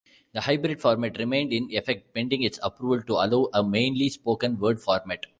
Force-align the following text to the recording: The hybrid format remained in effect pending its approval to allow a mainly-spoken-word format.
The 0.33 0.41
hybrid 0.41 0.81
format 0.81 1.19
remained 1.19 1.53
in 1.53 1.69
effect 1.71 2.11
pending 2.15 2.41
its 2.41 2.57
approval 2.63 3.03
to 3.03 3.13
allow 3.23 3.49
a 3.53 3.63
mainly-spoken-word 3.63 4.81
format. 4.81 5.27